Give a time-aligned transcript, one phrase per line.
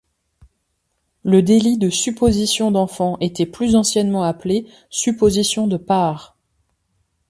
[1.23, 6.35] Le délit de supposition d’enfant était plus anciennement appelé supposition de part.